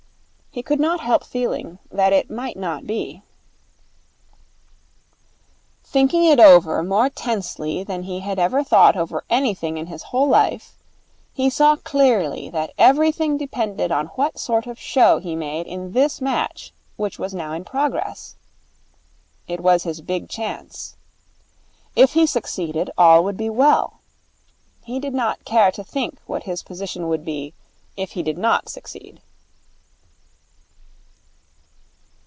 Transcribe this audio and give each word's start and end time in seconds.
He 0.53 0.61
could 0.63 0.81
not 0.81 0.99
help 0.99 1.23
feeling 1.23 1.79
that 1.89 2.11
it 2.11 2.29
might 2.29 2.57
not 2.57 2.85
be. 2.85 3.21
Thinking 5.85 6.25
it 6.25 6.41
over 6.41 6.83
more 6.83 7.09
tensely 7.09 7.85
than 7.85 8.03
he 8.03 8.19
had 8.19 8.37
ever 8.37 8.61
thought 8.61 8.97
over 8.97 9.23
anything 9.29 9.77
in 9.77 9.87
his 9.87 10.03
whole 10.03 10.27
life, 10.27 10.75
he 11.31 11.49
saw 11.49 11.77
clearly 11.77 12.49
that 12.49 12.73
everything 12.77 13.37
depended 13.37 13.93
on 13.93 14.07
what 14.07 14.37
sort 14.37 14.67
of 14.67 14.77
show 14.77 15.19
he 15.19 15.37
made 15.37 15.67
in 15.67 15.93
this 15.93 16.19
match 16.19 16.73
which 16.97 17.17
was 17.17 17.33
now 17.33 17.53
in 17.53 17.63
progress. 17.63 18.35
It 19.47 19.61
was 19.61 19.83
his 19.83 20.01
big 20.01 20.27
chance. 20.27 20.97
If 21.95 22.11
he 22.11 22.25
succeeded, 22.25 22.91
all 22.97 23.23
would 23.23 23.37
be 23.37 23.49
well. 23.49 24.01
He 24.83 24.99
did 24.99 25.13
not 25.13 25.45
care 25.45 25.71
to 25.71 25.81
think 25.85 26.19
what 26.27 26.43
his 26.43 26.61
position 26.61 27.07
would 27.07 27.23
be 27.23 27.53
if 27.95 28.11
he 28.11 28.21
did 28.21 28.37
not 28.37 28.67
succeed. 28.67 29.21